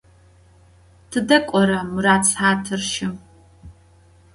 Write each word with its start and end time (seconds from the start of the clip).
Tıde 1.09 1.37
k'ora 1.47 1.79
Murat 1.91 2.23
sıhatır 2.31 2.81
şım? 2.91 3.13